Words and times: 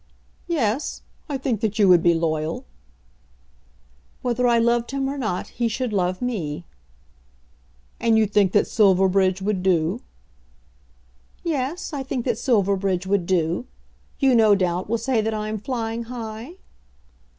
"Yes; 0.47 1.03
I 1.29 1.37
think 1.37 1.61
that 1.61 1.77
you 1.77 1.87
would 1.87 2.01
be 2.01 2.15
loyal." 2.15 2.65
"Whether 4.23 4.47
I 4.47 4.57
loved 4.57 4.89
him 4.89 5.07
or 5.07 5.15
not, 5.15 5.49
he 5.49 5.67
should 5.67 5.93
love 5.93 6.23
me." 6.23 6.65
"And 7.99 8.17
you 8.17 8.25
think 8.25 8.51
that 8.53 8.65
Silverbridge 8.65 9.43
would 9.43 9.61
do?" 9.61 10.01
"Yes, 11.43 11.93
I 11.93 12.01
think 12.01 12.25
that 12.25 12.39
Silverbridge 12.39 13.05
would 13.05 13.27
do. 13.27 13.67
You, 14.17 14.33
no 14.33 14.55
doubt, 14.55 14.89
will 14.89 14.97
say 14.97 15.21
that 15.21 15.35
I 15.35 15.49
am 15.49 15.59
flying 15.59 16.05
high?" 16.05 16.55